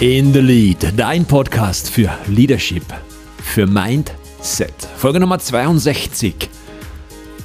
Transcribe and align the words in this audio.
In 0.00 0.32
the 0.32 0.40
Lead, 0.40 0.98
dein 0.98 1.26
Podcast 1.26 1.90
für 1.90 2.10
Leadership, 2.26 2.84
für 3.36 3.66
Mindset. 3.66 4.72
Folge 4.96 5.20
Nummer 5.20 5.38
62 5.38 6.48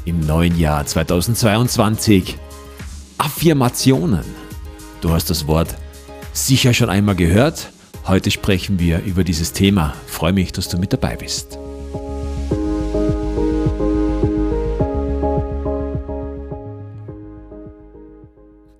im 0.06 0.22
neuen 0.22 0.58
Jahr 0.58 0.86
2022. 0.86 2.38
Affirmationen. 3.18 4.24
Du 5.02 5.12
hast 5.12 5.30
das 5.30 5.48
Wort 5.48 5.76
sicher 6.32 6.74
schon 6.74 6.90
einmal 6.90 7.18
gehört. 7.18 7.74
Heute 8.08 8.32
sprechen 8.32 8.80
wir 8.80 9.04
über 9.04 9.26
dieses 9.26 9.52
Thema. 9.52 9.94
Freue 10.08 10.32
mich, 10.32 10.54
dass 10.54 10.70
du 10.70 10.78
mit 10.78 10.94
dabei 10.94 11.18
bist. 11.18 11.60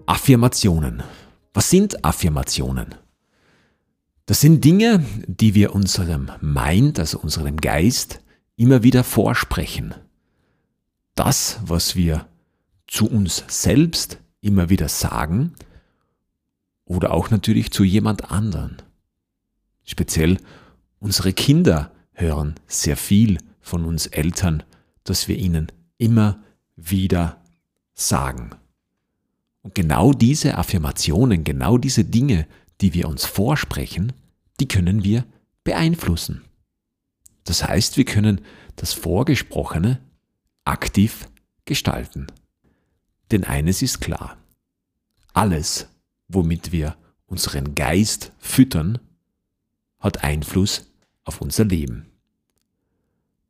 Affirmationen. 0.06 1.04
Was 1.54 1.70
sind 1.70 2.06
Affirmationen? 2.06 2.96
Das 4.26 4.42
sind 4.42 4.66
Dinge, 4.66 5.06
die 5.28 5.54
wir 5.54 5.76
unserem 5.76 6.32
Mind, 6.42 7.00
also 7.00 7.20
unserem 7.20 7.58
Geist, 7.58 8.22
immer 8.56 8.82
wieder 8.82 9.04
vorsprechen. 9.04 9.94
Das, 11.14 11.60
was 11.64 11.96
wir 11.96 12.28
zu 12.88 13.08
uns 13.10 13.44
selbst 13.48 14.20
immer 14.42 14.70
wieder 14.70 14.90
sagen 14.90 15.54
oder 16.86 17.14
auch 17.14 17.30
natürlich 17.30 17.72
zu 17.72 17.84
jemand 17.84 18.32
anderen. 18.32 18.78
Speziell 19.84 20.38
unsere 21.00 21.32
Kinder 21.34 21.92
hören 22.14 22.56
sehr 22.68 22.98
viel 22.98 23.38
von 23.62 23.86
uns 23.86 24.08
Eltern, 24.08 24.64
dass 25.04 25.28
wir 25.28 25.38
ihnen 25.38 25.72
immer 25.98 26.40
wieder 26.76 27.42
sagen. 27.94 28.52
Und 29.62 29.76
genau 29.76 30.14
diese 30.14 30.58
Affirmationen, 30.58 31.44
genau 31.44 31.78
diese 31.78 32.04
Dinge, 32.04 32.48
die 32.82 32.94
wir 32.94 33.08
uns 33.08 33.26
vorsprechen, 33.26 34.14
die 34.60 34.68
können 34.68 35.04
wir 35.04 35.26
beeinflussen. 35.64 36.44
Das 37.44 37.64
heißt, 37.64 37.98
wir 37.98 38.06
können 38.06 38.42
das 38.76 38.94
Vorgesprochene 38.94 40.02
aktiv 40.64 41.30
gestalten. 41.66 42.28
Denn 43.32 43.44
eines 43.44 43.82
ist 43.82 44.02
klar, 44.02 44.38
alles, 45.34 45.88
womit 46.28 46.72
wir 46.72 46.96
unseren 47.28 47.76
Geist 47.76 48.32
füttern, 48.38 49.00
hat 50.00 50.24
Einfluss 50.24 50.92
auf 51.24 51.42
unser 51.42 51.66
Leben. 51.66 52.06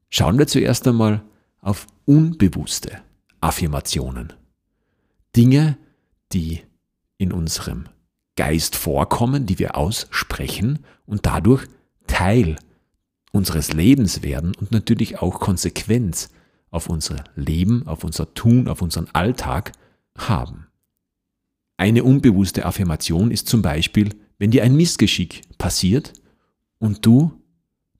Schauen 0.09 0.37
wir 0.37 0.47
zuerst 0.47 0.87
einmal 0.87 1.23
auf 1.59 1.87
unbewusste 2.05 3.01
Affirmationen. 3.41 4.33
Dinge, 5.35 5.77
die 6.31 6.61
in 7.17 7.33
unserem 7.33 7.89
Geist 8.35 8.75
vorkommen, 8.75 9.45
die 9.45 9.59
wir 9.59 9.75
aussprechen 9.77 10.79
und 11.05 11.25
dadurch 11.25 11.65
Teil 12.07 12.57
unseres 13.31 13.73
Lebens 13.73 14.23
werden 14.23 14.53
und 14.59 14.71
natürlich 14.71 15.19
auch 15.19 15.39
Konsequenz 15.39 16.29
auf 16.69 16.87
unser 16.87 17.23
Leben, 17.35 17.87
auf 17.87 18.03
unser 18.03 18.33
Tun, 18.33 18.67
auf 18.67 18.81
unseren 18.81 19.07
Alltag 19.13 19.71
haben. 20.17 20.67
Eine 21.77 22.03
unbewusste 22.03 22.65
Affirmation 22.65 23.31
ist 23.31 23.47
zum 23.47 23.61
Beispiel, 23.61 24.15
wenn 24.37 24.51
dir 24.51 24.63
ein 24.63 24.75
Missgeschick 24.75 25.41
passiert 25.57 26.13
und 26.79 27.05
du 27.05 27.41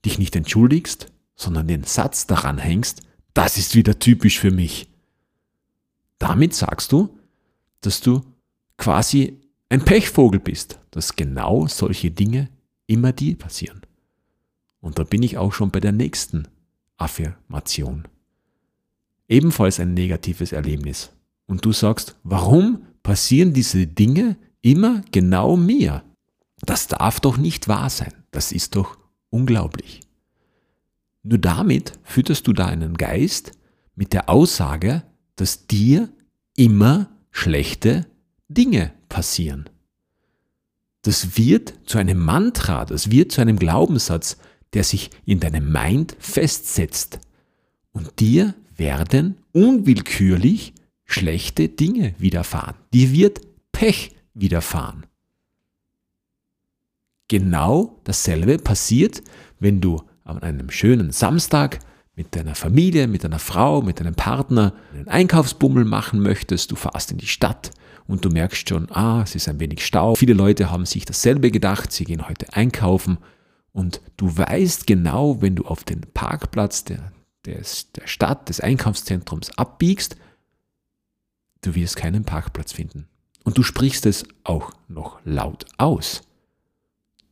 dich 0.04 0.18
nicht 0.18 0.36
entschuldigst, 0.36 1.08
sondern 1.34 1.68
den 1.68 1.84
Satz 1.84 2.26
daran 2.26 2.58
hängst, 2.58 3.02
das 3.34 3.58
ist 3.58 3.74
wieder 3.74 3.98
typisch 3.98 4.38
für 4.38 4.50
mich. 4.50 4.88
Damit 6.18 6.54
sagst 6.54 6.92
du, 6.92 7.18
dass 7.82 8.00
du 8.00 8.22
quasi 8.78 9.40
ein 9.68 9.84
Pechvogel 9.84 10.40
bist, 10.40 10.78
dass 10.90 11.16
genau 11.16 11.66
solche 11.66 12.10
Dinge 12.10 12.48
immer 12.86 13.12
dir 13.12 13.36
passieren. 13.36 13.82
Und 14.80 14.98
da 14.98 15.04
bin 15.04 15.22
ich 15.22 15.38
auch 15.38 15.52
schon 15.52 15.70
bei 15.70 15.80
der 15.80 15.92
nächsten 15.92 16.46
Affirmation. 16.96 18.06
Ebenfalls 19.28 19.80
ein 19.80 19.94
negatives 19.94 20.52
Erlebnis. 20.52 21.10
Und 21.46 21.64
du 21.64 21.72
sagst, 21.72 22.16
warum 22.22 22.86
passieren 23.02 23.52
diese 23.52 23.86
Dinge 23.86 24.36
immer 24.62 25.02
genau 25.10 25.56
mir? 25.56 26.04
Das 26.60 26.86
darf 26.86 27.20
doch 27.20 27.36
nicht 27.36 27.68
wahr 27.68 27.90
sein. 27.90 28.12
Das 28.30 28.52
ist 28.52 28.76
doch 28.76 28.98
unglaublich. 29.30 30.00
Nur 31.22 31.38
damit 31.38 31.92
fütterst 32.04 32.46
du 32.46 32.52
deinen 32.52 32.94
Geist 32.94 33.52
mit 33.96 34.12
der 34.12 34.28
Aussage, 34.28 35.02
dass 35.34 35.66
dir 35.66 36.08
immer 36.54 37.10
schlechte 37.30 38.06
Dinge 38.48 38.92
passieren. 39.08 39.68
Das 41.02 41.36
wird 41.36 41.74
zu 41.86 41.98
einem 41.98 42.18
Mantra, 42.18 42.84
das 42.84 43.10
wird 43.10 43.32
zu 43.32 43.40
einem 43.40 43.58
Glaubenssatz, 43.58 44.38
der 44.72 44.84
sich 44.84 45.10
in 45.24 45.40
deinem 45.40 45.72
Mind 45.72 46.16
festsetzt. 46.18 47.20
Und 47.92 48.20
dir 48.20 48.54
werden 48.76 49.38
unwillkürlich 49.52 50.74
schlechte 51.04 51.68
Dinge 51.68 52.14
widerfahren. 52.18 52.74
Dir 52.92 53.12
wird 53.12 53.40
Pech 53.72 54.16
widerfahren. 54.34 55.06
Genau 57.28 58.00
dasselbe 58.04 58.58
passiert, 58.58 59.22
wenn 59.58 59.80
du 59.80 60.02
an 60.24 60.42
einem 60.42 60.70
schönen 60.70 61.10
Samstag 61.10 61.78
mit 62.14 62.34
deiner 62.34 62.54
Familie, 62.54 63.06
mit 63.06 63.24
deiner 63.24 63.38
Frau, 63.38 63.82
mit 63.82 64.00
deinem 64.00 64.14
Partner 64.14 64.72
einen 64.92 65.08
Einkaufsbummel 65.08 65.84
machen 65.84 66.20
möchtest, 66.20 66.70
du 66.70 66.76
fährst 66.76 67.12
in 67.12 67.18
die 67.18 67.26
Stadt 67.26 67.70
und 68.06 68.24
du 68.24 68.30
merkst 68.30 68.68
schon, 68.68 68.90
ah, 68.90 69.22
es 69.22 69.34
ist 69.34 69.48
ein 69.48 69.60
wenig 69.60 69.84
Stau. 69.84 70.14
Viele 70.14 70.34
Leute 70.34 70.70
haben 70.70 70.86
sich 70.86 71.04
dasselbe 71.04 71.50
gedacht, 71.50 71.92
sie 71.92 72.04
gehen 72.04 72.28
heute 72.28 72.52
einkaufen 72.52 73.18
und 73.72 74.00
du 74.16 74.36
weißt 74.36 74.86
genau, 74.86 75.42
wenn 75.42 75.56
du 75.56 75.64
auf 75.64 75.84
den 75.84 76.00
Parkplatz 76.14 76.84
der, 76.84 77.12
der 77.44 77.62
Stadt, 78.04 78.48
des 78.48 78.60
Einkaufszentrums 78.60 79.56
abbiegst, 79.58 80.16
du 81.62 81.74
wirst 81.74 81.96
keinen 81.96 82.24
Parkplatz 82.24 82.72
finden. 82.72 83.06
Und 83.44 83.58
du 83.58 83.62
sprichst 83.62 84.06
es 84.06 84.24
auch 84.44 84.72
noch 84.88 85.20
laut 85.24 85.66
aus. 85.78 86.22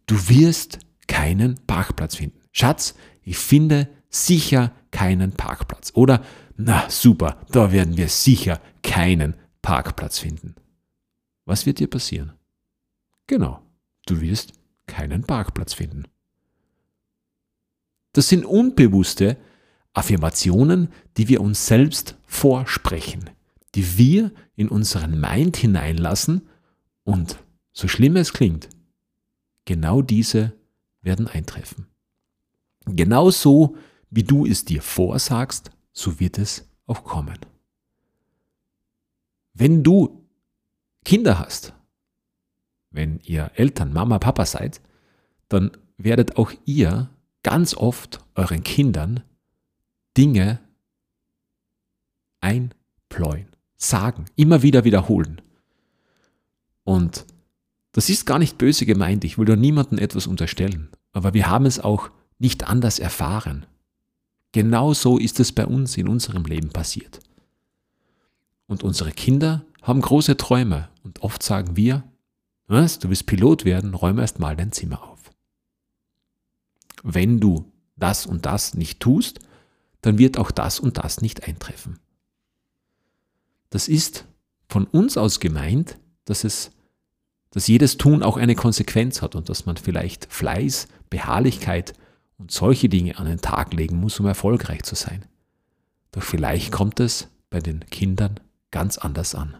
Du 0.06 0.28
wirst 0.28 0.78
keinen 1.06 1.58
Parkplatz 1.66 2.16
finden. 2.16 2.38
Schatz, 2.52 2.94
ich 3.22 3.38
finde 3.38 3.88
sicher 4.10 4.72
keinen 4.90 5.32
Parkplatz. 5.32 5.92
Oder, 5.94 6.22
na 6.56 6.88
super, 6.88 7.38
da 7.50 7.72
werden 7.72 7.96
wir 7.96 8.08
sicher 8.08 8.60
keinen 8.82 9.34
Parkplatz 9.62 10.18
finden. 10.18 10.54
Was 11.44 11.66
wird 11.66 11.78
dir 11.78 11.88
passieren? 11.88 12.32
Genau, 13.26 13.60
du 14.06 14.20
wirst 14.20 14.52
keinen 14.86 15.24
Parkplatz 15.24 15.74
finden. 15.74 16.04
Das 18.12 18.28
sind 18.28 18.44
unbewusste 18.44 19.36
Affirmationen, 19.92 20.88
die 21.16 21.28
wir 21.28 21.40
uns 21.40 21.66
selbst 21.66 22.16
vorsprechen, 22.26 23.30
die 23.74 23.98
wir 23.98 24.32
in 24.56 24.68
unseren 24.68 25.20
Mind 25.20 25.56
hineinlassen 25.56 26.48
und, 27.04 27.38
so 27.72 27.88
schlimm 27.88 28.16
es 28.16 28.32
klingt, 28.32 28.68
genau 29.64 30.02
diese 30.02 30.52
werden 31.00 31.26
eintreffen. 31.26 31.86
Genauso 32.86 33.76
wie 34.10 34.22
du 34.22 34.46
es 34.46 34.64
dir 34.64 34.82
vorsagst, 34.82 35.70
so 35.92 36.20
wird 36.20 36.38
es 36.38 36.68
auch 36.86 37.04
kommen. 37.04 37.38
Wenn 39.54 39.82
du 39.82 40.23
Kinder 41.04 41.38
hast, 41.38 41.72
wenn 42.90 43.20
ihr 43.20 43.50
Eltern, 43.54 43.92
Mama, 43.92 44.18
Papa 44.18 44.46
seid, 44.46 44.80
dann 45.48 45.72
werdet 45.96 46.36
auch 46.36 46.52
ihr 46.64 47.10
ganz 47.42 47.74
oft 47.74 48.20
euren 48.34 48.62
Kindern 48.62 49.22
Dinge 50.16 50.60
einpläuen, 52.40 53.48
sagen, 53.76 54.26
immer 54.36 54.62
wieder 54.62 54.84
wiederholen. 54.84 55.40
Und 56.84 57.26
das 57.92 58.08
ist 58.08 58.26
gar 58.26 58.38
nicht 58.38 58.58
böse 58.58 58.86
gemeint, 58.86 59.24
ich 59.24 59.38
will 59.38 59.46
da 59.46 59.56
niemandem 59.56 59.98
etwas 59.98 60.26
unterstellen, 60.26 60.90
aber 61.12 61.34
wir 61.34 61.48
haben 61.48 61.66
es 61.66 61.80
auch 61.80 62.10
nicht 62.38 62.64
anders 62.64 62.98
erfahren. 62.98 63.66
Genau 64.52 64.94
so 64.94 65.18
ist 65.18 65.40
es 65.40 65.52
bei 65.52 65.66
uns 65.66 65.96
in 65.96 66.08
unserem 66.08 66.44
Leben 66.44 66.70
passiert. 66.70 67.20
Und 68.66 68.82
unsere 68.82 69.12
Kinder 69.12 69.64
haben 69.84 70.00
große 70.00 70.36
Träume 70.36 70.88
und 71.02 71.22
oft 71.22 71.42
sagen 71.42 71.76
wir, 71.76 72.02
was, 72.66 72.98
du 72.98 73.10
willst 73.10 73.26
Pilot 73.26 73.64
werden, 73.64 73.94
räume 73.94 74.22
erst 74.22 74.38
mal 74.38 74.56
dein 74.56 74.72
Zimmer 74.72 75.02
auf. 75.02 75.30
Wenn 77.02 77.38
du 77.38 77.70
das 77.96 78.24
und 78.24 78.46
das 78.46 78.74
nicht 78.74 78.98
tust, 79.00 79.40
dann 80.00 80.18
wird 80.18 80.38
auch 80.38 80.50
das 80.50 80.80
und 80.80 80.98
das 80.98 81.20
nicht 81.20 81.46
eintreffen. 81.46 81.98
Das 83.68 83.86
ist 83.86 84.24
von 84.68 84.86
uns 84.86 85.18
aus 85.18 85.38
gemeint, 85.38 85.98
dass 86.24 86.44
es, 86.44 86.70
dass 87.50 87.66
jedes 87.66 87.98
Tun 87.98 88.22
auch 88.22 88.38
eine 88.38 88.54
Konsequenz 88.54 89.20
hat 89.20 89.34
und 89.34 89.50
dass 89.50 89.66
man 89.66 89.76
vielleicht 89.76 90.32
Fleiß, 90.32 90.88
Beharrlichkeit 91.10 91.92
und 92.38 92.50
solche 92.50 92.88
Dinge 92.88 93.18
an 93.18 93.26
den 93.26 93.40
Tag 93.40 93.74
legen 93.74 94.00
muss, 94.00 94.18
um 94.18 94.26
erfolgreich 94.26 94.82
zu 94.82 94.94
sein. 94.94 95.26
Doch 96.12 96.22
vielleicht 96.22 96.72
kommt 96.72 97.00
es 97.00 97.28
bei 97.50 97.60
den 97.60 97.80
Kindern 97.90 98.40
ganz 98.70 98.96
anders 98.96 99.34
an. 99.34 99.56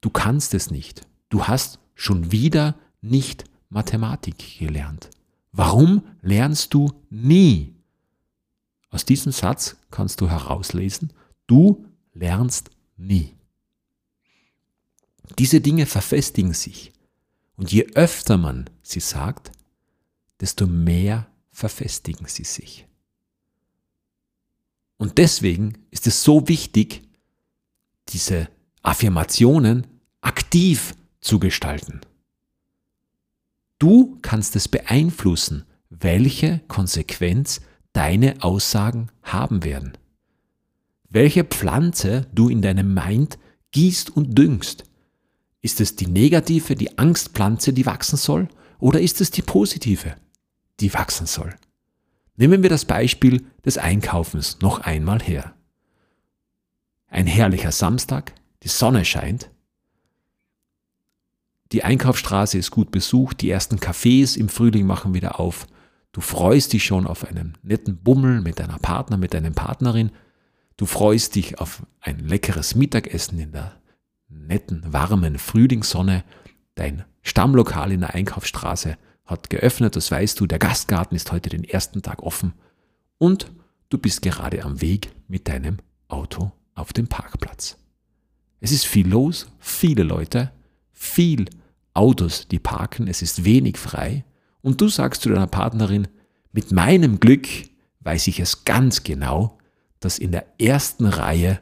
Du 0.00 0.10
kannst 0.10 0.54
es 0.54 0.70
nicht. 0.70 1.06
Du 1.28 1.44
hast 1.44 1.78
schon 1.94 2.32
wieder 2.32 2.76
nicht 3.00 3.44
Mathematik 3.68 4.58
gelernt. 4.58 5.10
Warum 5.52 6.02
lernst 6.22 6.74
du 6.74 6.92
nie? 7.10 7.74
Aus 8.90 9.04
diesem 9.04 9.32
Satz 9.32 9.76
kannst 9.90 10.20
du 10.20 10.28
herauslesen, 10.28 11.12
du 11.46 11.86
lernst 12.12 12.70
nie. 12.96 13.36
Diese 15.38 15.60
Dinge 15.60 15.86
verfestigen 15.86 16.54
sich. 16.54 16.92
Und 17.56 17.70
je 17.70 17.86
öfter 17.94 18.36
man 18.36 18.68
sie 18.82 19.00
sagt, 19.00 19.52
desto 20.40 20.66
mehr 20.66 21.28
verfestigen 21.50 22.26
sie 22.26 22.44
sich. 22.44 22.86
Und 24.96 25.18
deswegen 25.18 25.78
ist 25.90 26.06
es 26.06 26.22
so 26.22 26.48
wichtig, 26.48 27.02
diese 28.08 28.48
Affirmationen 28.82 29.86
aktiv 30.20 30.94
zu 31.20 31.38
gestalten. 31.38 32.00
Du 33.78 34.18
kannst 34.22 34.56
es 34.56 34.68
beeinflussen, 34.68 35.64
welche 35.88 36.60
Konsequenz 36.68 37.60
deine 37.92 38.42
Aussagen 38.42 39.10
haben 39.22 39.64
werden. 39.64 39.96
Welche 41.08 41.44
Pflanze 41.44 42.26
du 42.32 42.48
in 42.48 42.62
deinem 42.62 42.94
Mind 42.94 43.38
gießt 43.72 44.10
und 44.10 44.36
düngst. 44.36 44.84
Ist 45.60 45.80
es 45.80 45.96
die 45.96 46.06
negative, 46.06 46.74
die 46.74 46.98
Angstpflanze, 46.98 47.72
die 47.72 47.86
wachsen 47.86 48.16
soll? 48.16 48.48
Oder 48.78 49.00
ist 49.00 49.20
es 49.20 49.30
die 49.30 49.42
positive, 49.42 50.16
die 50.80 50.92
wachsen 50.94 51.26
soll? 51.26 51.54
Nehmen 52.36 52.62
wir 52.62 52.70
das 52.70 52.84
Beispiel 52.84 53.44
des 53.64 53.76
Einkaufens 53.76 54.58
noch 54.62 54.80
einmal 54.80 55.20
her. 55.20 55.54
Ein 57.08 57.26
herrlicher 57.26 57.72
Samstag, 57.72 58.32
die 58.62 58.68
Sonne 58.68 59.04
scheint, 59.04 59.49
die 61.72 61.84
Einkaufsstraße 61.84 62.58
ist 62.58 62.70
gut 62.70 62.90
besucht, 62.90 63.40
die 63.40 63.50
ersten 63.50 63.76
Cafés 63.76 64.36
im 64.36 64.48
Frühling 64.48 64.86
machen 64.86 65.14
wieder 65.14 65.38
auf, 65.38 65.66
du 66.12 66.20
freust 66.20 66.72
dich 66.72 66.84
schon 66.84 67.06
auf 67.06 67.24
einen 67.24 67.56
netten 67.62 68.02
Bummel 68.02 68.40
mit 68.40 68.58
deiner 68.58 68.78
Partner, 68.78 69.16
mit 69.16 69.34
deiner 69.34 69.50
Partnerin, 69.50 70.10
du 70.76 70.86
freust 70.86 71.36
dich 71.36 71.60
auf 71.60 71.82
ein 72.00 72.18
leckeres 72.18 72.74
Mittagessen 72.74 73.38
in 73.38 73.52
der 73.52 73.80
netten, 74.28 74.92
warmen 74.92 75.38
Frühlingssonne, 75.38 76.24
dein 76.74 77.04
Stammlokal 77.22 77.92
in 77.92 78.00
der 78.00 78.14
Einkaufsstraße 78.14 78.96
hat 79.26 79.48
geöffnet, 79.50 79.94
das 79.94 80.10
weißt 80.10 80.40
du, 80.40 80.46
der 80.46 80.58
Gastgarten 80.58 81.14
ist 81.14 81.30
heute 81.30 81.50
den 81.50 81.64
ersten 81.64 82.02
Tag 82.02 82.22
offen. 82.22 82.54
Und 83.18 83.52
du 83.88 83.98
bist 83.98 84.22
gerade 84.22 84.64
am 84.64 84.80
Weg 84.80 85.12
mit 85.28 85.46
deinem 85.46 85.78
Auto 86.08 86.50
auf 86.74 86.92
dem 86.92 87.06
Parkplatz. 87.06 87.76
Es 88.60 88.72
ist 88.72 88.86
viel 88.86 89.08
los, 89.08 89.46
viele 89.58 90.02
Leute, 90.02 90.50
viel 90.92 91.46
Autos, 91.94 92.48
die 92.48 92.58
parken, 92.58 93.08
es 93.08 93.22
ist 93.22 93.44
wenig 93.44 93.76
frei 93.78 94.24
und 94.62 94.80
du 94.80 94.88
sagst 94.88 95.22
zu 95.22 95.28
deiner 95.28 95.46
Partnerin, 95.46 96.08
mit 96.52 96.72
meinem 96.72 97.20
Glück 97.20 97.46
weiß 98.00 98.26
ich 98.28 98.40
es 98.40 98.64
ganz 98.64 99.02
genau, 99.02 99.58
dass 100.00 100.18
in 100.18 100.32
der 100.32 100.46
ersten 100.60 101.06
Reihe 101.06 101.60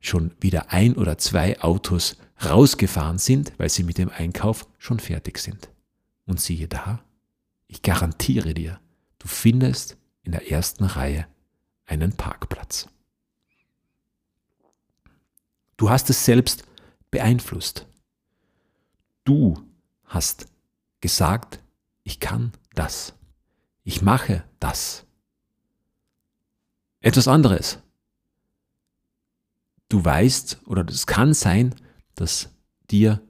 schon 0.00 0.32
wieder 0.40 0.72
ein 0.72 0.94
oder 0.96 1.18
zwei 1.18 1.60
Autos 1.60 2.16
rausgefahren 2.44 3.18
sind, 3.18 3.52
weil 3.58 3.68
sie 3.68 3.82
mit 3.82 3.98
dem 3.98 4.10
Einkauf 4.10 4.66
schon 4.78 5.00
fertig 5.00 5.38
sind. 5.38 5.70
Und 6.26 6.40
siehe 6.40 6.68
da, 6.68 7.02
ich 7.66 7.82
garantiere 7.82 8.54
dir, 8.54 8.80
du 9.18 9.28
findest 9.28 9.96
in 10.22 10.32
der 10.32 10.50
ersten 10.50 10.84
Reihe 10.84 11.26
einen 11.86 12.12
Parkplatz. 12.12 12.88
Du 15.76 15.90
hast 15.90 16.10
es 16.10 16.24
selbst 16.24 16.64
beeinflusst. 17.10 17.86
Du 19.28 19.62
hast 20.06 20.46
gesagt, 21.02 21.62
ich 22.02 22.18
kann 22.18 22.52
das. 22.74 23.12
Ich 23.84 24.00
mache 24.00 24.42
das. 24.58 25.04
Etwas 27.00 27.28
anderes. 27.28 27.78
Du 29.90 30.02
weißt 30.02 30.62
oder 30.64 30.82
es 30.88 31.06
kann 31.06 31.34
sein, 31.34 31.74
dass 32.14 32.48
dir 32.90 33.20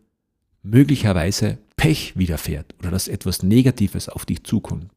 möglicherweise 0.63 1.59
Pech 1.75 2.17
widerfährt 2.17 2.77
oder 2.79 2.93
dass 2.93 3.09
etwas 3.09 3.43
Negatives 3.43 4.09
auf 4.09 4.25
dich 4.25 4.45
zukommt. 4.45 4.93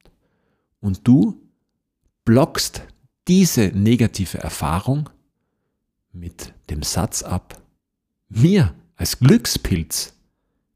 Und 0.82 1.08
du 1.08 1.42
blockst 2.26 2.84
diese 3.28 3.70
negative 3.70 4.38
Erfahrung 4.38 5.10
mit 6.12 6.54
dem 6.70 6.84
Satz 6.84 7.24
ab, 7.24 7.60
mir 8.30 8.76
als 8.98 9.18
Glückspilz 9.18 10.14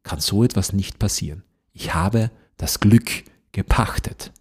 kann 0.06 0.20
so 0.22 0.44
etwas 0.44 0.72
nicht 0.72 1.00
passieren. 1.00 1.44
Ich 1.74 1.94
habe 1.94 2.32
das 2.58 2.80
Glück 2.80 3.24
gepachtet. 3.52 4.32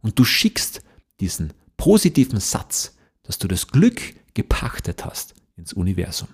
Und 0.00 0.18
du 0.18 0.24
schickst 0.24 0.80
diesen 1.20 1.52
positiven 1.76 2.38
Satz, 2.40 2.96
dass 3.24 3.38
du 3.38 3.48
das 3.48 3.66
Glück 3.66 4.00
gepachtet 4.34 5.04
hast, 5.04 5.34
ins 5.56 5.72
Universum. 5.72 6.28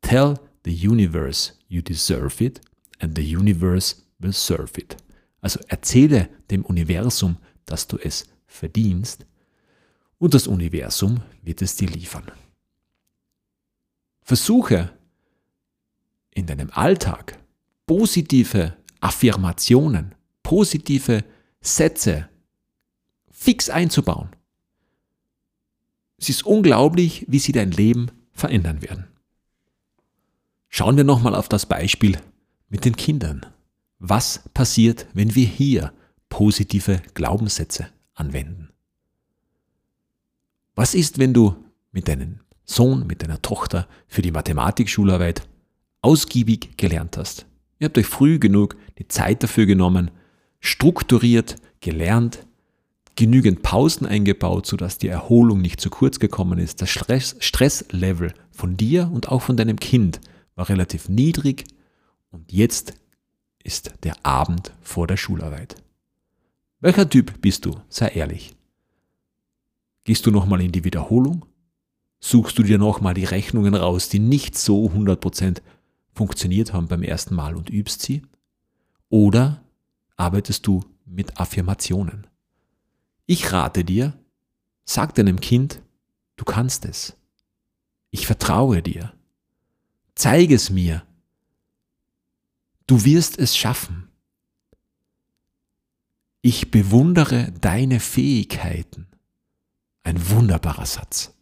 Tell 0.00 0.40
the 0.64 0.88
universe 0.88 1.52
you 1.68 1.82
deserve 1.82 2.42
it 2.42 2.62
and 2.98 3.16
the 3.16 3.36
universe 3.36 3.96
will 4.18 4.32
serve 4.32 4.80
it. 4.80 4.96
Also 5.42 5.60
erzähle 5.68 6.30
dem 6.50 6.64
Universum, 6.64 7.36
dass 7.66 7.86
du 7.86 7.98
es 7.98 8.26
verdienst 8.46 9.26
und 10.16 10.32
das 10.32 10.46
Universum 10.46 11.22
wird 11.42 11.60
es 11.60 11.76
dir 11.76 11.88
liefern. 11.88 12.32
Versuche 14.22 14.90
in 16.34 16.46
deinem 16.46 16.70
Alltag 16.72 17.38
positive 17.86 18.76
Affirmationen, 19.00 20.14
positive 20.42 21.24
Sätze 21.60 22.28
fix 23.30 23.70
einzubauen. 23.70 24.30
Es 26.18 26.28
ist 26.28 26.44
unglaublich, 26.44 27.24
wie 27.28 27.38
sie 27.38 27.52
dein 27.52 27.70
Leben 27.70 28.10
verändern 28.32 28.82
werden. 28.82 29.08
Schauen 30.68 30.96
wir 30.96 31.04
nochmal 31.04 31.34
auf 31.34 31.48
das 31.48 31.66
Beispiel 31.66 32.18
mit 32.68 32.84
den 32.84 32.94
Kindern. 32.94 33.46
Was 33.98 34.48
passiert, 34.54 35.06
wenn 35.14 35.34
wir 35.34 35.46
hier 35.46 35.92
positive 36.28 37.02
Glaubenssätze 37.14 37.88
anwenden? 38.14 38.68
Was 40.74 40.94
ist, 40.94 41.18
wenn 41.18 41.34
du 41.34 41.56
mit 41.90 42.08
deinem 42.08 42.40
Sohn, 42.64 43.06
mit 43.06 43.22
deiner 43.22 43.42
Tochter 43.42 43.88
für 44.06 44.22
die 44.22 44.30
Mathematikschularbeit 44.30 45.48
ausgiebig 46.02 46.76
gelernt 46.76 47.16
hast? 47.16 47.46
Ihr 47.78 47.86
habt 47.86 47.98
euch 47.98 48.06
früh 48.06 48.38
genug 48.38 48.76
die 48.98 49.08
Zeit 49.08 49.42
dafür 49.42 49.66
genommen, 49.66 50.10
strukturiert, 50.60 51.56
gelernt, 51.80 52.46
genügend 53.16 53.62
Pausen 53.62 54.06
eingebaut, 54.06 54.66
sodass 54.66 54.98
die 54.98 55.08
Erholung 55.08 55.60
nicht 55.60 55.80
zu 55.80 55.90
kurz 55.90 56.18
gekommen 56.18 56.58
ist. 56.58 56.82
Das 56.82 56.90
Stress, 56.90 57.36
Stresslevel 57.40 58.34
von 58.50 58.76
dir 58.76 59.10
und 59.12 59.28
auch 59.28 59.42
von 59.42 59.56
deinem 59.56 59.78
Kind 59.78 60.20
war 60.54 60.68
relativ 60.68 61.08
niedrig 61.08 61.64
und 62.30 62.52
jetzt 62.52 62.94
ist 63.62 63.92
der 64.04 64.14
Abend 64.24 64.72
vor 64.80 65.06
der 65.06 65.16
Schularbeit. 65.16 65.76
Welcher 66.80 67.08
Typ 67.08 67.40
bist 67.42 67.66
du? 67.66 67.76
Sei 67.88 68.08
ehrlich. 68.08 68.54
Gehst 70.04 70.24
du 70.26 70.30
nochmal 70.30 70.62
in 70.62 70.72
die 70.72 70.84
Wiederholung? 70.84 71.44
Suchst 72.20 72.58
du 72.58 72.62
dir 72.62 72.78
nochmal 72.78 73.14
die 73.14 73.24
Rechnungen 73.24 73.74
raus, 73.74 74.08
die 74.08 74.18
nicht 74.18 74.56
so 74.56 74.86
100% 74.86 75.60
funktioniert 76.20 76.74
haben 76.74 76.86
beim 76.86 77.02
ersten 77.02 77.34
Mal 77.34 77.56
und 77.56 77.70
übst 77.70 78.02
sie? 78.02 78.20
Oder 79.08 79.64
arbeitest 80.16 80.66
du 80.66 80.84
mit 81.06 81.40
Affirmationen? 81.40 82.26
Ich 83.24 83.52
rate 83.52 83.84
dir, 83.84 84.12
sag 84.84 85.14
deinem 85.14 85.40
Kind, 85.40 85.80
du 86.36 86.44
kannst 86.44 86.84
es. 86.84 87.16
Ich 88.10 88.26
vertraue 88.26 88.82
dir. 88.82 89.14
Zeige 90.14 90.56
es 90.56 90.68
mir. 90.68 91.06
Du 92.86 93.06
wirst 93.06 93.38
es 93.38 93.56
schaffen. 93.56 94.10
Ich 96.42 96.70
bewundere 96.70 97.50
deine 97.52 97.98
Fähigkeiten. 97.98 99.06
Ein 100.02 100.28
wunderbarer 100.28 100.84
Satz. 100.84 101.32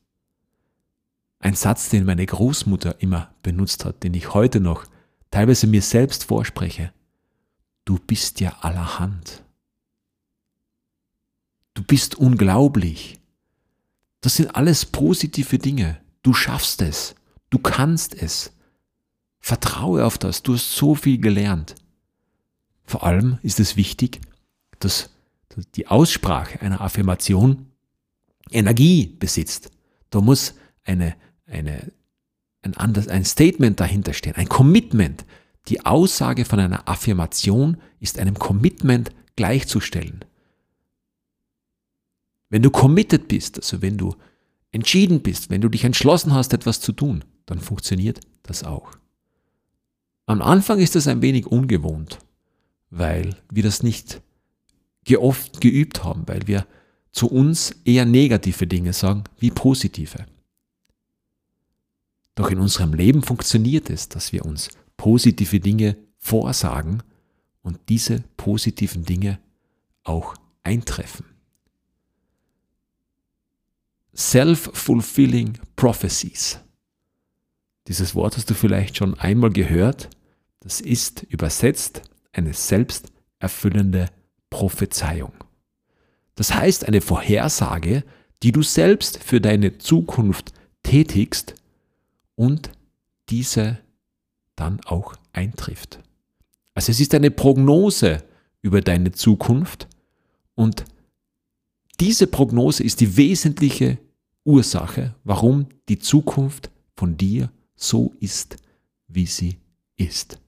Ein 1.40 1.54
Satz, 1.54 1.88
den 1.88 2.04
meine 2.04 2.26
Großmutter 2.26 3.00
immer 3.00 3.33
benutzt 3.42 3.85
hat, 3.85 4.02
den 4.02 4.14
ich 4.14 4.35
heute 4.35 4.61
noch 4.61 4.87
teilweise 5.30 5.66
mir 5.66 5.83
selbst 5.83 6.25
vorspreche. 6.25 6.92
Du 7.85 7.99
bist 7.99 8.40
ja 8.40 8.57
allerhand. 8.61 9.45
Du 11.75 11.83
bist 11.83 12.16
unglaublich. 12.16 13.21
Das 14.21 14.37
sind 14.37 14.54
alles 14.57 14.85
positive 14.85 15.59
Dinge. 15.59 16.00
Du 16.23 16.35
schaffst 16.35 16.83
es. 16.83 17.14
Du 17.50 17.59
kannst 17.59 18.14
es. 18.14 18.52
Vertraue 19.38 20.04
auf 20.04 20.18
das. 20.18 20.42
Du 20.42 20.54
hast 20.54 20.75
so 20.75 20.95
viel 20.95 21.18
gelernt. 21.18 21.76
Vor 22.85 23.04
allem 23.04 23.38
ist 23.42 23.61
es 23.61 23.76
wichtig, 23.76 24.21
dass 24.80 25.11
die 25.75 25.87
Aussprache 25.87 26.61
einer 26.61 26.80
Affirmation 26.80 27.66
Energie 28.50 29.07
besitzt. 29.07 29.71
Da 30.11 30.21
muss 30.21 30.54
eine, 30.85 31.14
eine, 31.49 31.93
ein, 32.62 32.76
anderes, 32.76 33.09
ein 33.09 33.25
Statement 33.25 33.81
dahinter 33.81 34.12
stehen, 34.12 34.37
ein 34.37 34.49
Commitment. 34.49 35.25
Die 35.69 35.85
Aussage 35.85 36.45
von 36.45 36.61
einer 36.61 36.88
Affirmation 36.88 37.76
ist 38.00 38.19
einem 38.19 38.38
Commitment 38.38 39.11
gleichzustellen. 39.37 40.25
Wenn 42.50 42.62
du 42.62 42.71
committed 42.71 43.28
bist, 43.28 43.59
also 43.59 43.83
wenn 43.83 43.99
du 43.99 44.14
entschieden 44.73 45.21
bist, 45.21 45.50
wenn 45.50 45.61
du 45.61 45.69
dich 45.69 45.85
entschlossen 45.85 46.33
hast, 46.33 46.52
etwas 46.52 46.81
zu 46.81 46.93
tun, 46.93 47.25
dann 47.47 47.61
funktioniert 47.61 48.21
das 48.43 48.64
auch. 48.64 48.93
Am 50.26 50.43
Anfang 50.43 50.78
ist 50.78 50.95
das 50.95 51.09
ein 51.09 51.23
wenig 51.23 51.47
ungewohnt, 51.47 52.19
weil 52.90 53.37
wir 53.50 53.62
das 53.62 53.83
nicht 53.83 54.21
oft 55.17 55.62
geübt 55.62 56.05
haben, 56.05 56.25
weil 56.26 56.47
wir 56.47 56.67
zu 57.12 57.28
uns 57.28 57.75
eher 57.85 58.05
negative 58.05 58.67
Dinge 58.67 58.93
sagen 58.93 59.25
wie 59.38 59.50
positive. 59.50 60.26
Doch 62.38 62.52
in 62.52 62.61
unserem 62.61 62.95
Leben 62.95 63.25
funktioniert 63.25 63.90
es, 63.90 64.09
dass 64.09 64.33
wir 64.33 64.45
uns 64.45 64.68
positive 64.97 65.59
Dinge 65.59 65.97
vorsagen 66.18 67.02
und 67.62 67.80
diese 67.88 68.23
positiven 68.37 69.04
Dinge 69.04 69.40
auch 70.04 70.37
eintreffen. 70.62 71.26
Self-fulfilling 74.14 75.59
prophecies. 75.75 76.61
Dieses 77.88 78.14
Wort 78.14 78.37
hast 78.37 78.49
du 78.50 78.54
vielleicht 78.54 78.99
schon 78.99 79.18
einmal 79.18 79.50
gehört. 79.50 80.09
Das 80.61 80.80
ist 80.80 81.25
übersetzt 81.25 82.02
eine 82.30 82.54
selbsterfüllende 82.54 84.11
Prophezeiung. 84.49 85.33
Das 86.37 86.54
heißt 86.54 86.87
eine 86.87 87.00
Vorhersage, 87.00 88.04
die 88.45 88.52
du 88.52 88.62
selbst 88.62 89.25
für 89.25 89.40
deine 89.40 89.78
Zukunft 89.78 90.52
tätigst 90.85 91.57
und 92.38 92.71
diese 93.30 93.78
dann 94.54 94.80
auch 94.85 95.16
eintrifft. 95.33 95.99
Also 96.73 96.92
es 96.92 97.00
ist 97.00 97.12
eine 97.14 97.33
Prognose 97.33 98.23
über 98.62 98.80
deine 98.80 99.11
Zukunft 99.11 99.88
und 100.54 100.85
diese 101.99 102.28
Prognose 102.28 102.85
ist 102.85 103.00
die 103.00 103.16
wesentliche 103.16 103.99
Ursache, 104.45 105.16
warum 105.25 105.66
die 105.88 105.99
Zukunft 105.99 106.71
von 106.95 107.16
dir 107.16 107.50
so 107.75 108.14
ist, 108.21 108.57
wie 109.09 109.26
sie 109.26 109.59
ist. 109.97 110.38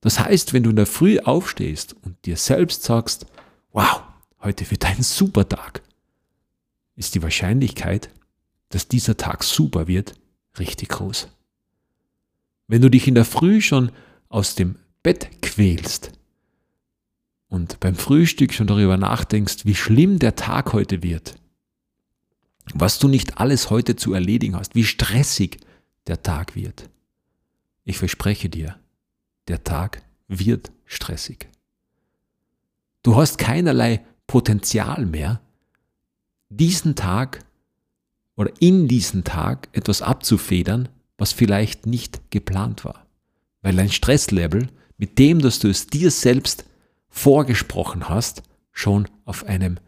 Das 0.00 0.18
heißt, 0.18 0.54
wenn 0.54 0.62
du 0.62 0.70
in 0.70 0.76
der 0.76 0.86
Früh 0.86 1.18
aufstehst 1.18 1.94
und 2.02 2.24
dir 2.24 2.38
selbst 2.38 2.82
sagst, 2.82 3.26
wow, 3.72 4.02
heute 4.40 4.70
wird 4.70 4.86
ein 4.86 5.02
super 5.02 5.46
Tag, 5.46 5.82
ist 6.94 7.14
die 7.14 7.22
Wahrscheinlichkeit, 7.22 8.08
dass 8.70 8.88
dieser 8.88 9.18
Tag 9.18 9.44
super 9.44 9.86
wird, 9.86 10.14
richtig 10.58 10.90
groß. 10.90 11.28
Wenn 12.68 12.82
du 12.82 12.90
dich 12.90 13.06
in 13.06 13.14
der 13.14 13.24
Früh 13.24 13.60
schon 13.60 13.92
aus 14.28 14.54
dem 14.54 14.76
Bett 15.02 15.42
quälst 15.42 16.12
und 17.48 17.78
beim 17.80 17.94
Frühstück 17.94 18.52
schon 18.52 18.66
darüber 18.66 18.96
nachdenkst, 18.96 19.64
wie 19.64 19.74
schlimm 19.74 20.18
der 20.18 20.34
Tag 20.34 20.72
heute 20.72 21.02
wird, 21.02 21.36
was 22.74 22.98
du 22.98 23.08
nicht 23.08 23.38
alles 23.38 23.70
heute 23.70 23.96
zu 23.96 24.12
erledigen 24.12 24.56
hast, 24.56 24.74
wie 24.74 24.84
stressig 24.84 25.60
der 26.06 26.22
Tag 26.22 26.56
wird. 26.56 26.90
Ich 27.84 27.98
verspreche 27.98 28.48
dir, 28.48 28.78
der 29.46 29.62
Tag 29.62 30.02
wird 30.26 30.72
stressig. 30.84 31.48
Du 33.02 33.14
hast 33.14 33.38
keinerlei 33.38 34.04
Potenzial 34.26 35.06
mehr, 35.06 35.40
diesen 36.48 36.96
Tag 36.96 37.44
oder 38.36 38.50
in 38.60 38.86
diesen 38.88 39.24
Tag 39.24 39.68
etwas 39.72 40.02
abzufedern, 40.02 40.88
was 41.18 41.32
vielleicht 41.32 41.86
nicht 41.86 42.30
geplant 42.30 42.84
war. 42.84 43.06
Weil 43.62 43.76
dein 43.76 43.90
Stresslevel, 43.90 44.68
mit 44.98 45.18
dem, 45.18 45.40
dass 45.40 45.58
du 45.58 45.68
es 45.68 45.86
dir 45.86 46.10
selbst 46.10 46.64
vorgesprochen 47.08 48.08
hast, 48.08 48.42
schon 48.72 49.08
auf 49.24 49.44
einem 49.44 49.78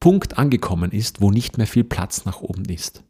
Punkt 0.00 0.36
angekommen 0.36 0.90
ist, 0.90 1.20
wo 1.20 1.30
nicht 1.30 1.58
mehr 1.58 1.66
viel 1.66 1.84
Platz 1.84 2.24
nach 2.24 2.40
oben 2.40 2.64
ist. 2.66 3.02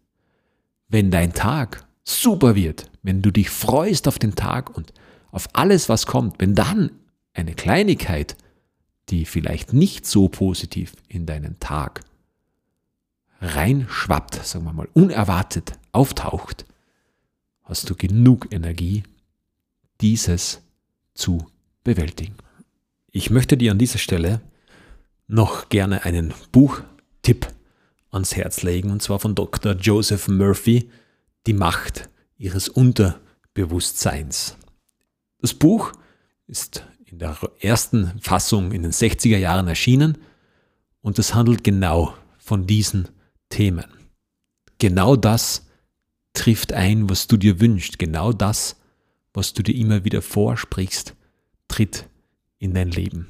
Wenn 0.89 1.11
dein 1.11 1.33
Tag 1.33 1.87
super 2.05 2.55
wird, 2.55 2.91
wenn 3.03 3.23
du 3.23 3.31
dich 3.31 3.51
freust 3.51 4.07
auf 4.07 4.19
den 4.19 4.35
Tag 4.35 4.77
und 4.77 4.93
auf 5.31 5.49
alles, 5.55 5.89
was 5.89 6.07
kommt, 6.07 6.41
wenn 6.41 6.55
dann 6.55 6.91
eine 7.33 7.55
Kleinigkeit, 7.55 8.37
die 9.09 9.25
vielleicht 9.25 9.73
nicht 9.73 10.07
so 10.07 10.29
positiv 10.29 10.93
in 11.09 11.27
deinen 11.27 11.59
Tag 11.61 12.03
reinschwappt, 13.41 14.47
sagen 14.47 14.65
wir 14.65 14.73
mal, 14.73 14.89
unerwartet 14.95 15.73
auftaucht, 15.93 16.65
hast 17.65 17.89
du 17.91 17.95
genug 17.95 18.53
Energie, 18.53 19.03
dieses 20.01 20.61
zu 21.15 21.47
bewältigen. 21.85 22.35
Ich 23.11 23.31
möchte 23.31 23.57
dir 23.57 23.73
an 23.73 23.79
dieser 23.79 23.99
Stelle 23.99 24.41
noch 25.27 25.69
gerne 25.69 26.05
einen 26.05 26.35
Buchtipp 26.53 27.49
ans 28.11 28.37
Herz 28.37 28.63
legen, 28.63 28.91
und 28.91 29.03
zwar 29.03 29.19
von 29.19 29.35
Dr. 29.35 29.75
Joseph 29.75 30.29
Murphy, 30.29 30.91
Die 31.47 31.53
Macht 31.53 32.09
ihres 32.39 32.69
Unterbewusstseins. 32.69 34.57
Das 35.41 35.55
Buch 35.55 35.93
ist 36.47 36.85
in 37.05 37.19
der 37.19 37.37
ersten 37.61 38.21
Fassung 38.21 38.73
in 38.73 38.83
den 38.83 38.93
60er 38.93 39.39
Jahren 39.39 39.69
erschienen 39.69 40.19
und 41.01 41.19
es 41.19 41.35
handelt 41.35 41.65
genau 41.65 42.15
von 42.39 42.67
diesen 42.67 43.09
Themen. 43.49 43.87
Genau 44.79 45.17
das 45.17 45.67
trifft 46.33 46.73
ein, 46.73 47.09
was 47.09 47.27
du 47.27 47.37
dir 47.37 47.61
wünschst. 47.61 47.99
Genau 47.99 48.33
das, 48.33 48.77
was 49.33 49.53
du 49.53 49.63
dir 49.63 49.75
immer 49.75 50.05
wieder 50.05 50.23
vorsprichst, 50.23 51.15
tritt 51.69 52.09
in 52.59 52.75
dein 52.75 52.91
Leben. 52.91 53.29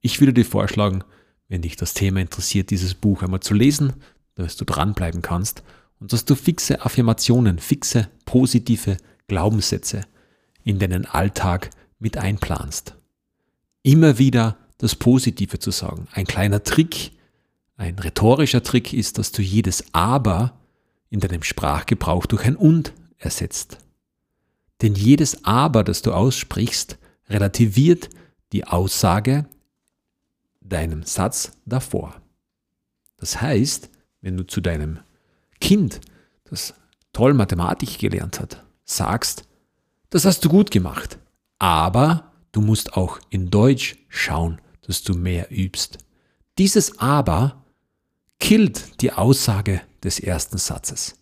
Ich 0.00 0.20
würde 0.20 0.32
dir 0.32 0.44
vorschlagen, 0.44 1.04
wenn 1.48 1.62
dich 1.62 1.76
das 1.76 1.94
Thema 1.94 2.20
interessiert, 2.20 2.70
dieses 2.70 2.94
Buch 2.94 3.22
einmal 3.22 3.40
zu 3.40 3.54
lesen, 3.54 3.94
dass 4.34 4.56
du 4.56 4.64
dranbleiben 4.64 5.22
kannst 5.22 5.62
und 5.98 6.12
dass 6.12 6.24
du 6.24 6.34
fixe 6.34 6.82
Affirmationen, 6.82 7.58
fixe 7.58 8.08
positive 8.24 8.96
Glaubenssätze 9.26 10.02
in 10.62 10.78
deinen 10.78 11.06
Alltag 11.06 11.70
mit 11.98 12.16
einplanst. 12.16 12.94
Immer 13.82 14.18
wieder 14.18 14.56
das 14.78 14.94
Positive 14.94 15.58
zu 15.58 15.70
sagen. 15.70 16.06
Ein 16.12 16.26
kleiner 16.26 16.62
Trick, 16.62 17.12
ein 17.78 17.98
rhetorischer 17.98 18.62
Trick 18.62 18.92
ist, 18.92 19.18
dass 19.18 19.32
du 19.32 19.40
jedes 19.40 19.84
Aber 19.94 20.58
in 21.10 21.20
deinem 21.20 21.42
Sprachgebrauch 21.42 22.26
durch 22.26 22.44
ein 22.44 22.56
Und 22.56 22.92
ersetzt. 23.16 23.78
Denn 24.82 24.94
jedes 24.94 25.44
Aber, 25.44 25.84
das 25.84 26.02
du 26.02 26.12
aussprichst, 26.12 26.98
relativiert 27.28 28.10
die 28.52 28.66
Aussage 28.66 29.46
deinem 30.60 31.04
Satz 31.04 31.52
davor. 31.64 32.20
Das 33.16 33.40
heißt, 33.40 33.90
wenn 34.20 34.36
du 34.36 34.46
zu 34.46 34.60
deinem 34.60 34.98
Kind, 35.60 36.00
das 36.44 36.74
toll 37.12 37.32
Mathematik 37.32 37.98
gelernt 37.98 38.40
hat, 38.40 38.64
sagst, 38.84 39.44
das 40.10 40.24
hast 40.24 40.44
du 40.44 40.48
gut 40.48 40.70
gemacht, 40.70 41.18
aber 41.58 42.32
du 42.52 42.60
musst 42.60 42.94
auch 42.94 43.18
in 43.30 43.50
Deutsch 43.50 43.96
schauen, 44.08 44.60
dass 44.82 45.02
du 45.02 45.14
mehr 45.14 45.48
übst. 45.50 45.98
Dieses 46.58 46.98
aber 46.98 47.64
killt 48.38 49.00
die 49.02 49.12
Aussage 49.12 49.80
des 50.02 50.20
ersten 50.20 50.58
Satzes. 50.58 51.16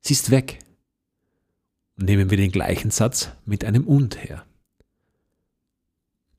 Sie 0.00 0.12
ist 0.12 0.30
weg. 0.30 0.58
nehmen 1.96 2.28
wir 2.28 2.36
den 2.36 2.50
gleichen 2.50 2.90
Satz 2.90 3.30
mit 3.44 3.64
einem 3.64 3.86
und 3.86 4.22
her. 4.22 4.44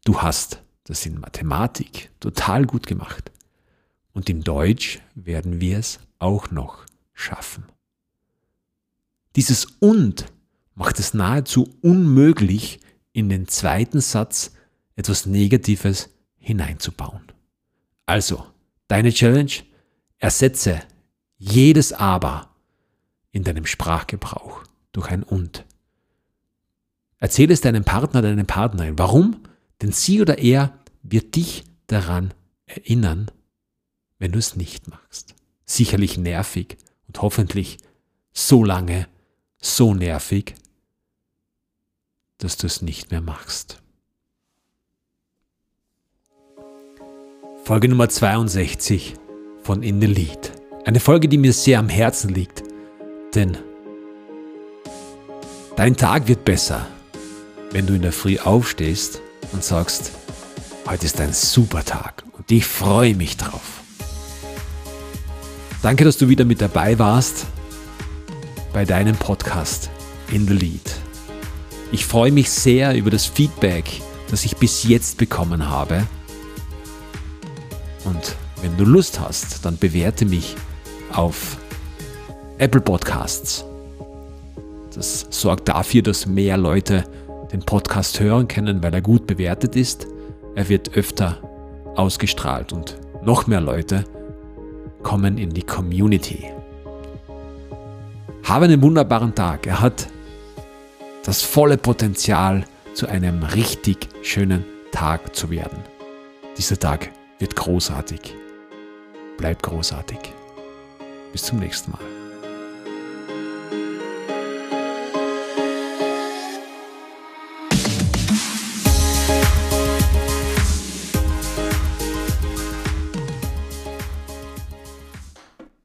Du 0.04 0.22
hast 0.22 0.62
das 0.84 1.06
in 1.06 1.20
Mathematik 1.20 2.12
total 2.20 2.66
gut 2.66 2.88
gemacht. 2.88 3.32
Und 4.14 4.30
in 4.30 4.42
Deutsch 4.42 5.02
werden 5.16 5.60
wir 5.60 5.80
es 5.80 6.00
auch 6.20 6.52
noch 6.52 6.86
schaffen. 7.14 7.66
Dieses 9.36 9.66
und 9.80 10.28
macht 10.76 11.00
es 11.00 11.14
nahezu 11.14 11.68
unmöglich, 11.82 12.80
in 13.12 13.30
den 13.30 13.48
zweiten 13.48 14.02
Satz 14.02 14.52
etwas 14.98 15.26
Negatives 15.26 16.10
hineinzubauen. 16.38 17.32
Also, 18.06 18.46
deine 18.88 19.12
Challenge, 19.12 19.52
ersetze 20.18 20.82
jedes 21.38 21.94
Aber 21.94 22.56
in 23.32 23.44
deinem 23.44 23.66
Sprachgebrauch 23.66 24.64
durch 24.92 25.10
ein 25.10 25.24
Und. 25.24 25.66
Erzähle 27.18 27.54
es 27.54 27.62
deinem 27.62 27.84
Partner, 27.84 28.22
deinem 28.22 28.46
Partnerin. 28.46 28.98
Warum? 28.98 29.44
Denn 29.82 29.92
sie 29.92 30.22
oder 30.22 30.38
er 30.38 30.78
wird 31.04 31.36
dich 31.36 31.64
daran 31.88 32.34
erinnern, 32.66 33.30
wenn 34.20 34.32
du 34.32 34.40
es 34.40 34.56
nicht 34.56 34.88
machst. 34.88 35.36
Sicherlich 35.66 36.18
nervig 36.18 36.78
und 37.08 37.22
hoffentlich 37.22 37.78
so 38.32 38.64
lange 38.64 39.08
so 39.58 39.94
nervig, 39.94 40.56
dass 42.38 42.58
du 42.58 42.68
es 42.68 42.82
nicht 42.82 43.12
mehr 43.12 43.22
machst. 43.22 43.82
Folge 47.66 47.88
Nummer 47.88 48.08
62 48.08 49.16
von 49.64 49.82
In 49.82 50.00
the 50.00 50.06
Lead. 50.06 50.52
Eine 50.86 51.00
Folge, 51.00 51.28
die 51.28 51.40
mir 51.40 51.52
sehr 51.52 51.80
am 51.80 51.90
Herzen 51.90 52.32
liegt, 52.32 52.62
denn 53.34 53.58
Dein 55.76 55.98
Tag 55.98 56.28
wird 56.28 56.46
besser, 56.46 56.86
wenn 57.72 57.88
du 57.88 57.96
in 57.96 58.04
der 58.04 58.12
Früh 58.12 58.38
aufstehst 58.38 59.20
und 59.52 59.64
sagst, 59.64 60.12
heute 60.88 61.08
ist 61.08 61.20
ein 61.20 61.34
super 61.34 61.84
Tag 61.84 62.24
und 62.34 62.52
ich 62.52 62.68
freue 62.68 63.16
mich 63.16 63.36
drauf. 63.36 63.82
Danke, 65.82 66.04
dass 66.04 66.18
du 66.18 66.30
wieder 66.30 66.46
mit 66.46 66.62
dabei 66.62 67.00
warst 67.00 67.48
bei 68.74 68.86
deinem 68.86 69.16
Podcast 69.16 69.90
In 70.32 70.48
the 70.48 70.54
Lead. 70.54 70.94
Ich 71.92 72.06
freue 72.06 72.32
mich 72.32 72.52
sehr 72.52 72.96
über 72.96 73.10
das 73.10 73.26
Feedback, 73.26 73.86
das 74.30 74.46
ich 74.46 74.56
bis 74.58 74.84
jetzt 74.84 75.18
bekommen 75.18 75.68
habe. 75.68 76.06
Und 78.06 78.36
wenn 78.62 78.78
du 78.78 78.86
Lust 78.86 79.20
hast, 79.20 79.66
dann 79.66 79.78
bewerte 79.78 80.26
mich 80.26 80.56
auf 81.14 81.58
Apple 82.58 82.82
Podcasts. 82.82 83.66
Das 84.94 85.28
sorgt 85.30 85.68
dafür, 85.68 86.02
dass 86.02 86.26
mehr 86.26 86.58
Leute 86.58 87.04
den 87.52 87.62
Podcast 87.62 88.20
hören 88.20 88.48
können, 88.48 88.82
weil 88.82 88.94
er 88.94 89.02
gut 89.02 89.28
bewertet 89.28 89.76
ist. 89.76 90.08
Er 90.56 90.70
wird 90.70 90.96
öfter 90.96 91.38
ausgestrahlt 91.96 92.72
und 92.72 92.98
noch 93.24 93.48
mehr 93.48 93.62
Leute 93.62 94.06
kommen 95.04 95.38
in 95.38 95.50
die 95.50 95.64
Community. 95.64 96.46
Habe 98.44 98.66
einen 98.66 98.82
wunderbaren 98.82 99.36
Tag. 99.36 99.68
Er 99.68 99.82
hat 99.82 100.08
das 101.24 101.42
volle 101.42 101.78
Potenzial, 101.78 102.66
zu 102.94 103.08
einem 103.08 103.44
richtig 103.44 104.08
schönen 104.22 104.64
Tag 104.92 105.36
zu 105.36 105.50
werden. 105.50 105.80
Dieser 106.58 106.80
Tag 106.80 107.12
wird 107.40 107.56
großartig. 107.56 108.34
Bleib 109.38 109.62
großartig. 109.62 110.20
Bis 111.32 111.44
zum 111.44 111.60
nächsten 111.60 111.92
Mal. 111.92 112.15